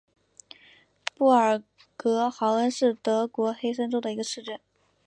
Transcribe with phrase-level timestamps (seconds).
[1.13, 1.61] 布尔
[1.95, 4.59] 格豪恩是德国黑森州的一个市镇。